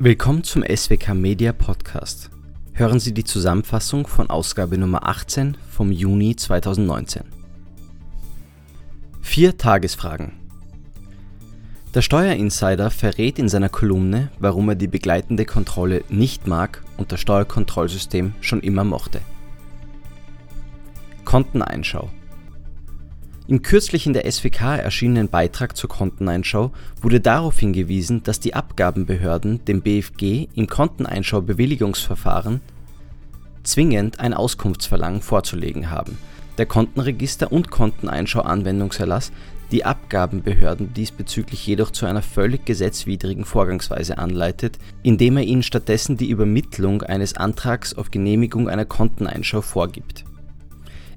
Willkommen 0.00 0.42
zum 0.42 0.64
SWK 0.64 1.14
Media 1.14 1.52
Podcast. 1.52 2.28
Hören 2.72 2.98
Sie 2.98 3.14
die 3.14 3.22
Zusammenfassung 3.22 4.08
von 4.08 4.28
Ausgabe 4.28 4.76
Nummer 4.76 5.06
18 5.06 5.56
vom 5.70 5.92
Juni 5.92 6.34
2019. 6.34 7.22
Vier 9.22 9.56
Tagesfragen. 9.56 10.32
Der 11.94 12.02
Steuerinsider 12.02 12.90
verrät 12.90 13.38
in 13.38 13.48
seiner 13.48 13.68
Kolumne, 13.68 14.32
warum 14.40 14.68
er 14.68 14.74
die 14.74 14.88
begleitende 14.88 15.44
Kontrolle 15.44 16.02
nicht 16.08 16.48
mag 16.48 16.82
und 16.96 17.12
das 17.12 17.20
Steuerkontrollsystem 17.20 18.34
schon 18.40 18.62
immer 18.62 18.82
mochte. 18.82 19.20
Konteneinschau. 21.24 22.10
Im 23.46 23.60
kürzlich 23.60 24.06
in 24.06 24.14
der 24.14 24.30
SWK 24.30 24.78
erschienenen 24.78 25.28
Beitrag 25.28 25.76
zur 25.76 25.90
Konteneinschau 25.90 26.72
wurde 27.02 27.20
darauf 27.20 27.58
hingewiesen, 27.58 28.22
dass 28.22 28.40
die 28.40 28.54
Abgabenbehörden 28.54 29.62
dem 29.66 29.82
BfG 29.82 30.48
im 30.54 30.66
Konteneinschau-Bewilligungsverfahren 30.66 32.62
zwingend 33.62 34.18
ein 34.18 34.32
Auskunftsverlangen 34.32 35.20
vorzulegen 35.20 35.90
haben, 35.90 36.16
der 36.56 36.64
Kontenregister- 36.64 37.52
und 37.52 37.70
Konteneinschau-Anwendungserlass 37.70 39.30
die 39.70 39.84
Abgabenbehörden 39.84 40.94
diesbezüglich 40.94 41.66
jedoch 41.66 41.90
zu 41.90 42.06
einer 42.06 42.22
völlig 42.22 42.64
gesetzwidrigen 42.64 43.44
Vorgangsweise 43.44 44.16
anleitet, 44.16 44.78
indem 45.02 45.36
er 45.36 45.42
ihnen 45.42 45.62
stattdessen 45.62 46.16
die 46.16 46.30
Übermittlung 46.30 47.02
eines 47.02 47.34
Antrags 47.34 47.92
auf 47.92 48.10
Genehmigung 48.10 48.70
einer 48.70 48.86
Konteneinschau 48.86 49.60
vorgibt 49.60 50.24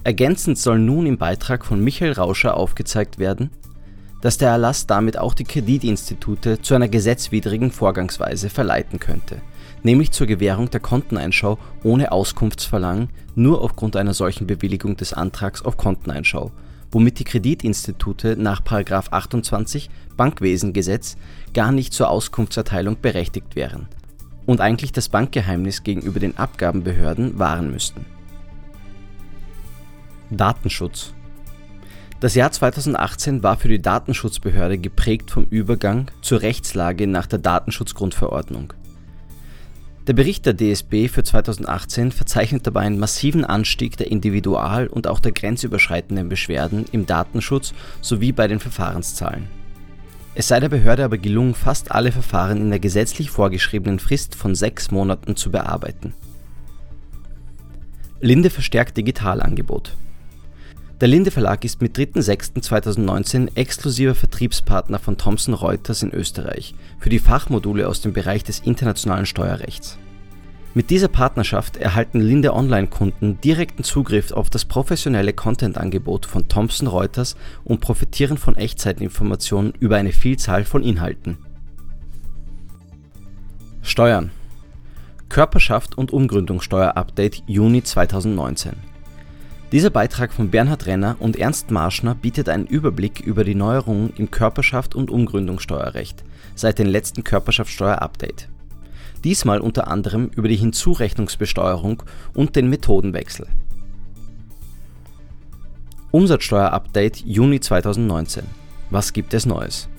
Ergänzend 0.08 0.58
soll 0.58 0.80
nun 0.80 1.06
im 1.06 1.18
Beitrag 1.18 1.66
von 1.66 1.84
Michael 1.84 2.14
Rauscher 2.14 2.56
aufgezeigt 2.56 3.20
werden, 3.20 3.50
dass 4.22 4.38
der 4.38 4.48
Erlass 4.48 4.88
damit 4.88 5.18
auch 5.18 5.34
die 5.34 5.44
Kreditinstitute 5.44 6.62
zu 6.62 6.76
einer 6.76 6.88
gesetzwidrigen 6.88 7.72
Vorgangsweise 7.72 8.50
verleiten 8.50 9.00
könnte, 9.00 9.42
nämlich 9.84 10.12
zur 10.14 10.26
Gewährung 10.26 10.70
der 10.70 10.80
Konteneinschau 10.80 11.58
ohne 11.84 12.14
Auskunftsverlangen 12.14 13.10
nur 13.36 13.62
aufgrund 13.62 13.98
einer 13.98 14.14
solchen 14.14 14.48
Bewilligung 14.48 14.96
des 14.96 15.12
Antrags 15.12 15.62
auf 15.62 15.76
Konteneinschau, 15.76 16.54
womit 16.90 17.20
die 17.20 17.26
Kreditinstitute 17.26 18.38
nach 18.38 18.62
28 18.66 19.90
Bankwesengesetz 20.16 21.18
gar 21.54 21.74
nicht 21.74 21.92
zur 21.92 22.10
Auskunftserteilung 22.10 22.96
berechtigt 23.02 23.58
wären 23.58 23.90
und 24.46 24.62
eigentlich 24.62 24.94
das 24.94 25.10
Bankgeheimnis 25.10 25.84
gegenüber 25.84 26.21
den 26.21 26.38
Abgabenbehörden 26.38 27.38
wahren 27.40 27.71
müssten 27.71 28.05
Datenschutz 30.30 31.14
Das 32.20 32.36
Jahr 32.36 32.52
2018 32.52 33.44
war 33.44 33.56
für 33.56 33.70
die 33.70 33.82
Datenschutzbehörde 33.82 34.78
geprägt 34.78 35.32
vom 35.32 35.46
Übergang 35.50 36.12
zur 36.22 36.42
Rechtslage 36.42 37.08
nach 37.08 37.28
der 37.28 37.40
Datenschutzgrundverordnung. 37.40 38.74
Der 40.05 40.14
Bericht 40.14 40.46
der 40.46 40.54
DSB 40.54 41.08
für 41.08 41.24
2018 41.24 42.12
verzeichnet 42.12 42.68
dabei 42.68 42.82
einen 42.82 43.00
massiven 43.00 43.46
Anstieg 43.46 43.96
der 43.96 44.12
individual 44.12 44.88
und 44.88 45.08
auch 45.08 45.22
der 45.22 45.32
grenzüberschreitenden 45.32 46.28
Beschwerden 46.28 46.86
im 46.92 47.05
Datenschutz 47.05 47.74
sowie 48.02 48.34
bei 48.34 48.50
den 48.50 48.60
Verfahrenszahlen. 48.60 49.48
Es 50.36 50.50
sei 50.50 50.60
der 50.60 50.70
Behörde 50.70 51.05
aber 51.05 51.18
gelungen, 51.18 51.55
fast 51.55 51.92
alle 51.92 52.12
Verfahren 52.12 52.58
in 52.58 52.70
der 52.70 52.80
gesetzlich 52.80 53.30
vorgeschriebenen 53.30 54.00
Frist 54.00 54.36
von 54.36 54.55
sechs 54.55 54.92
Monaten 54.92 55.38
zu 55.38 55.52
bearbeiten. 55.52 56.14
Linde 58.20 58.50
verstärkt 58.50 58.98
Digitalangebot 58.98 59.96
der 60.99 61.07
Linde 61.07 61.29
Verlag 61.29 61.63
ist 61.63 61.79
mit 61.79 61.95
3.6.2019 61.95 63.55
exklusiver 63.55 64.16
Vertriebspartner 64.16 64.97
von 64.97 65.17
Thomson 65.17 65.53
Reuters 65.53 66.01
in 66.01 66.12
Österreich 66.12 66.73
für 67.00 67.09
die 67.09 67.19
Fachmodule 67.19 67.88
aus 67.88 68.01
dem 68.01 68.13
Bereich 68.13 68.44
des 68.44 68.59
internationalen 68.59 69.28
Steuerrechts. 69.28 70.00
Mit 70.73 70.90
dieser 70.90 71.07
Partnerschaft 71.07 71.78
erhalten 71.78 72.19
Linde 72.19 72.53
Online-Kunden 72.53 73.40
direkten 73.41 73.84
Zugriff 73.84 74.31
auf 74.31 74.50
das 74.50 74.66
professionelle 74.66 75.34
Content-Angebot 75.34 76.25
von 76.25 76.47
Thomson 76.47 76.88
Reuters 76.88 77.36
und 77.63 77.80
profitieren 77.80 78.38
von 78.38 78.56
Echtzeitinformationen 78.56 79.74
über 79.80 79.97
eine 79.97 80.12
Vielzahl 80.12 80.66
von 80.66 80.84
Inhalten. 80.84 81.38
Steuern 83.84 84.31
Körperschaft 85.30 85.97
und 85.97 86.12
Umgründungssteuer-Update 86.12 87.44
Juni 87.47 87.84
2019 87.84 88.97
dieser 89.74 89.90
Beitrag 89.90 90.32
von 90.32 90.50
Bernhard 90.50 90.86
Renner 90.86 91.18
und 91.20 91.36
Ernst 91.36 91.72
Marschner 91.72 92.16
bietet 92.16 92.48
einen 92.48 92.68
Überblick 92.68 93.20
über 93.20 93.44
die 93.44 93.56
Neuerungen 93.56 94.14
im 94.16 94.32
Körperschaft 94.32 94.96
und 94.96 95.12
Umgründungssteuerrecht 95.12 96.24
seit 96.56 96.80
dem 96.80 96.88
letzten 96.88 97.26
Körperschaftsteuer-Update. 97.26 98.48
Diesmal 99.26 99.60
unter 99.60 99.90
anderem 99.90 100.32
über 100.36 100.48
die 100.48 100.56
Hinzurechnungsbesteuerung 100.56 102.02
und 102.34 102.56
den 102.56 102.70
Methodenwechsel. 102.70 103.48
Umsatzsteuer-Update 106.12 107.26
Juni 107.26 107.60
2019. 107.60 108.46
Was 108.90 109.12
gibt 109.12 109.34
es 109.34 109.46
Neues? 109.46 109.90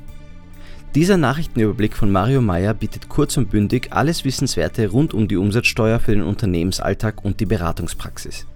Dieser 0.94 1.18
Nachrichtenüberblick 1.18 1.94
von 1.94 2.10
Mario 2.10 2.40
Meyer 2.40 2.72
bietet 2.72 3.10
kurz 3.10 3.36
und 3.36 3.50
bündig 3.50 3.92
alles 3.92 4.24
Wissenswerte 4.24 4.88
rund 4.88 5.12
um 5.12 5.28
die 5.28 5.36
Umsatzsteuer 5.36 6.00
für 6.00 6.12
den 6.12 6.22
Unternehmensalltag 6.22 7.22
und 7.22 7.38
die 7.40 7.46
Beratungspraxis. 7.46 8.46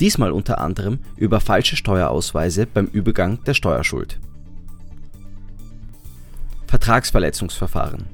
Diesmal 0.00 0.32
unter 0.32 0.60
anderem 0.60 0.98
über 1.16 1.40
falsche 1.40 1.76
Steuerausweise 1.76 2.66
beim 2.66 2.86
Übergang 2.86 3.42
der 3.44 3.54
Steuerschuld. 3.54 4.18
Vertragsverletzungsverfahren 6.66 8.06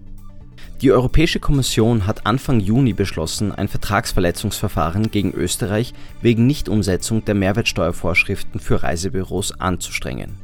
Die 0.82 0.92
Europäische 0.92 1.40
Kommission 1.40 2.06
hat 2.06 2.26
Anfang 2.26 2.60
Juni 2.60 2.92
beschlossen, 2.92 3.52
ein 3.52 3.68
Vertragsverletzungsverfahren 3.68 5.10
gegen 5.10 5.32
Österreich 5.32 5.94
wegen 6.20 6.46
Nichtumsetzung 6.46 7.24
der 7.24 7.34
Mehrwertsteuervorschriften 7.34 8.60
für 8.60 8.82
Reisebüros 8.82 9.58
anzustrengen. 9.58 10.36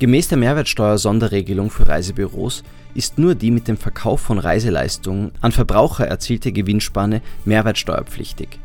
Gemäß 0.00 0.28
der 0.28 0.38
Mehrwertsteuer-Sonderregelung 0.38 1.70
für 1.70 1.86
Reisebüros 1.86 2.64
ist 2.94 3.18
nur 3.18 3.36
die 3.36 3.52
mit 3.52 3.68
dem 3.68 3.76
Verkauf 3.76 4.20
von 4.20 4.38
Reiseleistungen 4.38 5.30
an 5.40 5.52
Verbraucher 5.52 6.08
erzielte 6.08 6.50
Gewinnspanne 6.50 7.22
mehrwertsteuerpflichtig 7.44 8.58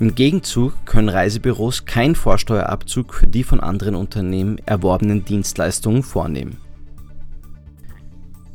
im 0.00 0.14
Gegenzug 0.14 0.74
können 0.86 1.08
Reisebüros 1.08 1.84
keinen 1.84 2.14
Vorsteuerabzug 2.14 3.14
für 3.14 3.26
die 3.26 3.42
von 3.42 3.58
anderen 3.58 3.96
Unternehmen 3.96 4.58
erworbenen 4.64 5.24
Dienstleistungen 5.24 6.04
vornehmen. 6.04 6.58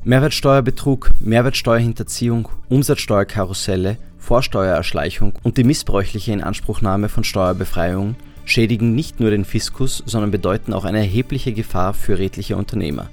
Mehrwertsteuerbetrug, 0.06 1.12
Mehrwertsteuerhinterziehung, 1.20 2.48
Umsatzsteuerkarusselle, 2.70 3.98
Vorsteuererschleichung 4.18 5.34
und 5.44 5.58
die 5.58 5.66
missbräuchliche 5.66 6.31
Inanspruchnahme 6.31 7.09
von 7.09 7.26
Steuerbefreiungen 7.26 8.16
schädigen 8.46 8.96
nicht 8.96 9.20
nur 9.20 9.30
den 9.30 9.46
Fiskus, 9.46 10.02
sondern 10.06 10.31
bedeuten 10.31 10.74
auch 10.74 10.86
eine 10.86 11.00
erhebliche 11.00 11.54
Gefahr 11.54 11.94
für 11.94 12.20
redliche 12.20 12.56
Unternehmer. 12.56 13.10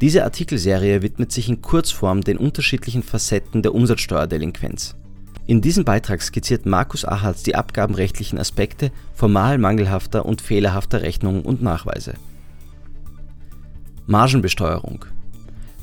Diese 0.00 0.24
Artikelserie 0.24 1.02
widmet 1.02 1.32
sich 1.32 1.48
in 1.48 1.62
Kurzform 1.62 2.22
den 2.22 2.36
unterschiedlichen 2.36 3.02
Facetten 3.02 3.62
der 3.62 3.74
Umsatzsteuerdelinquenz 3.74 4.96
in 5.46 5.60
diesem 5.60 5.84
Beitrag 5.84 6.22
skizziert 6.22 6.66
Markus 6.66 7.04
Achatz 7.04 7.42
die 7.42 7.56
abgabenrechtlichen 7.56 8.38
Aspekte 8.38 8.92
formal 9.12 9.58
mangelhafter 9.58 10.24
und 10.24 10.40
fehlerhafter 10.40 11.02
Rechnungen 11.02 11.42
und 11.42 11.62
Nachweise. 11.62 12.14
Margenbesteuerung 14.06 15.04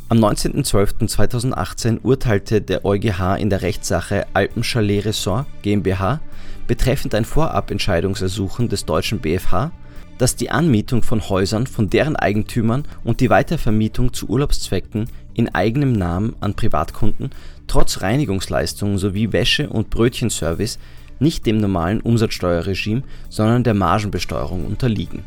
Am 0.08 0.20
19.12.2018 0.20 2.00
urteilte 2.04 2.62
der 2.62 2.86
EuGH 2.86 3.38
in 3.38 3.50
der 3.50 3.62
Rechtssache 3.62 4.28
Alpenchalet 4.34 5.06
Ressort 5.06 5.46
GmbH 5.62 6.22
betreffend 6.68 7.14
ein 7.16 7.26
Vorabentscheidungsersuchen 7.26 8.70
des 8.70 8.86
deutschen 8.86 9.20
BfH, 9.20 9.72
dass 10.18 10.36
die 10.36 10.52
Anmietung 10.52 11.02
von 11.02 11.28
Häusern 11.28 11.66
von 11.66 11.90
deren 11.90 12.16
Eigentümern 12.16 12.84
und 13.04 13.20
die 13.20 13.30
Weitervermietung 13.30 14.14
zu 14.14 14.28
Urlaubszwecken 14.28 15.10
in 15.40 15.56
eigenem 15.56 15.94
Namen 15.94 16.36
an 16.42 16.54
Privatkunden 16.54 17.30
trotz 17.66 18.02
Reinigungsleistungen 18.02 18.98
sowie 18.98 19.32
Wäsche 19.32 19.70
und 19.70 19.90
Brötchenservice 19.90 20.80
nicht 21.20 21.46
dem 21.46 21.58
normalen 21.60 22.02
Umsatzsteuerregime, 22.02 23.04
sondern 23.30 23.64
der 23.64 23.74
Margenbesteuerung 23.74 24.66
unterliegen. 24.66 25.24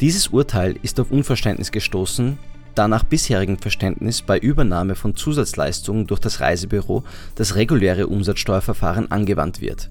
Dieses 0.00 0.28
Urteil 0.28 0.76
ist 0.82 1.00
auf 1.00 1.10
Unverständnis 1.10 1.72
gestoßen, 1.72 2.38
da 2.74 2.88
nach 2.88 3.04
bisherigem 3.04 3.58
Verständnis 3.58 4.20
bei 4.22 4.38
Übernahme 4.38 4.94
von 4.94 5.16
Zusatzleistungen 5.16 6.06
durch 6.06 6.20
das 6.20 6.40
Reisebüro 6.40 7.02
das 7.34 7.56
reguläre 7.56 8.06
Umsatzsteuerverfahren 8.06 9.10
angewandt 9.10 9.60
wird. 9.62 9.90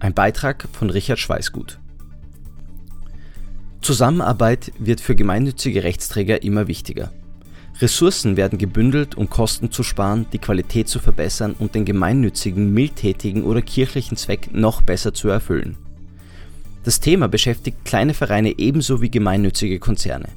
Ein 0.00 0.14
Beitrag 0.14 0.68
von 0.72 0.90
Richard 0.90 1.18
Schweißgut. 1.20 1.78
Zusammenarbeit 3.80 4.72
wird 4.78 5.00
für 5.00 5.14
gemeinnützige 5.14 5.84
Rechtsträger 5.84 6.42
immer 6.42 6.66
wichtiger. 6.66 7.10
Ressourcen 7.80 8.36
werden 8.36 8.58
gebündelt, 8.58 9.14
um 9.14 9.30
Kosten 9.30 9.70
zu 9.70 9.84
sparen, 9.84 10.26
die 10.32 10.38
Qualität 10.38 10.88
zu 10.88 10.98
verbessern 10.98 11.54
und 11.58 11.76
den 11.76 11.84
gemeinnützigen, 11.84 12.74
mildtätigen 12.74 13.44
oder 13.44 13.62
kirchlichen 13.62 14.16
Zweck 14.16 14.50
noch 14.52 14.82
besser 14.82 15.14
zu 15.14 15.28
erfüllen. 15.28 15.76
Das 16.82 16.98
Thema 16.98 17.28
beschäftigt 17.28 17.84
kleine 17.84 18.14
Vereine 18.14 18.58
ebenso 18.58 19.00
wie 19.00 19.10
gemeinnützige 19.10 19.78
Konzerne. 19.78 20.28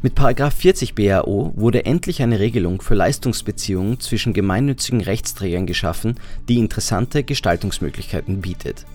Mit§ 0.00 0.18
40 0.50 0.96
BAO 0.96 1.52
wurde 1.54 1.84
endlich 1.84 2.22
eine 2.22 2.40
Regelung 2.40 2.82
für 2.82 2.94
Leistungsbeziehungen 2.94 4.00
zwischen 4.00 4.32
gemeinnützigen 4.32 5.00
Rechtsträgern 5.00 5.66
geschaffen, 5.66 6.18
die 6.48 6.58
interessante 6.58 7.22
Gestaltungsmöglichkeiten 7.22 8.40
bietet. 8.40 8.86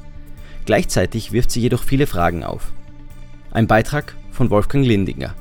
Gleichzeitig 0.66 1.32
wirft 1.32 1.52
sie 1.52 1.62
jedoch 1.62 1.84
viele 1.84 2.08
Fragen 2.08 2.44
auf. 2.44 2.74
Ein 3.52 3.68
Beitrag 3.68 4.18
von 4.32 4.50
Wolfgang 4.50 4.86
Lindinger. 4.86 5.34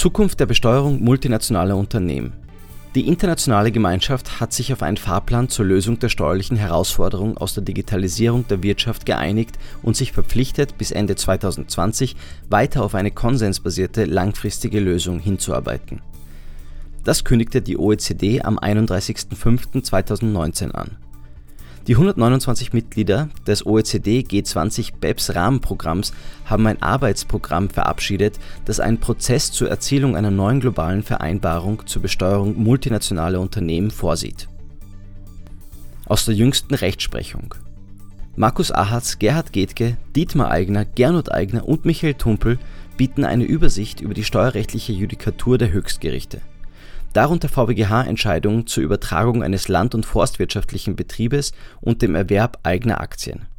Zukunft 0.00 0.40
der 0.40 0.46
Besteuerung 0.46 1.04
multinationaler 1.04 1.76
Unternehmen 1.76 2.32
die 2.94 3.06
internationale 3.06 3.70
Gemeinschaft 3.70 4.40
hat 4.40 4.54
sich 4.54 4.72
auf 4.72 4.82
einen 4.82 4.96
Fahrplan 4.96 5.50
zur 5.50 5.66
Lösung 5.66 5.98
der 5.98 6.08
steuerlichen 6.08 6.56
Herausforderungen 6.56 7.36
aus 7.36 7.52
der 7.52 7.62
Digitalisierung 7.62 8.48
der 8.48 8.62
Wirtschaft 8.64 9.04
geeinigt 9.06 9.58
und 9.82 9.96
sich 9.96 10.10
verpflichtet, 10.10 10.76
bis 10.78 10.90
Ende 10.90 11.14
2020 11.16 12.16
weiter 12.48 12.82
auf 12.82 12.94
eine 12.96 13.10
konsensbasierte 13.10 14.06
langfristige 14.06 14.80
Lösung 14.80 15.20
hinzuarbeiten. 15.20 16.00
Das 17.04 17.22
kündigte 17.22 17.62
die 17.62 17.78
OECD 17.78 18.42
am 18.42 18.58
31.05.2019 18.58 20.72
an 20.72 20.96
die 21.86 21.94
129 21.94 22.72
Mitglieder 22.72 23.28
des 23.46 23.64
OECD 23.64 24.20
G20 24.20 24.92
BEPS 25.00 25.34
Rahmenprogramms 25.34 26.12
haben 26.44 26.66
ein 26.66 26.82
Arbeitsprogramm 26.82 27.70
verabschiedet, 27.70 28.38
das 28.66 28.80
einen 28.80 28.98
Prozess 28.98 29.50
zur 29.50 29.70
Erzielung 29.70 30.16
einer 30.16 30.30
neuen 30.30 30.60
globalen 30.60 31.02
Vereinbarung 31.02 31.86
zur 31.86 32.02
Besteuerung 32.02 32.62
multinationaler 32.62 33.40
Unternehmen 33.40 33.90
vorsieht. 33.90 34.48
Aus 36.06 36.24
der 36.24 36.34
jüngsten 36.34 36.74
Rechtsprechung 36.74 37.54
Markus 38.36 38.70
Ahatz, 38.72 39.18
Gerhard 39.18 39.52
Getke, 39.52 39.96
Dietmar 40.14 40.50
Eigner, 40.50 40.84
Gernot 40.84 41.32
Eigner 41.32 41.66
und 41.66 41.84
Michael 41.84 42.14
Tumpel 42.14 42.58
bieten 42.96 43.24
eine 43.24 43.44
Übersicht 43.44 44.00
über 44.00 44.14
die 44.14 44.24
steuerrechtliche 44.24 44.92
Judikatur 44.92 45.56
der 45.56 45.72
Höchstgerichte 45.72 46.40
darunter 47.12 47.48
VWGH-Entscheidungen 47.48 48.66
zur 48.66 48.82
Übertragung 48.82 49.42
eines 49.42 49.68
land 49.68 49.94
und 49.94 50.06
forstwirtschaftlichen 50.06 50.96
Betriebes 50.96 51.52
und 51.80 52.02
dem 52.02 52.14
Erwerb 52.14 52.58
eigener 52.62 53.00
Aktien 53.00 53.49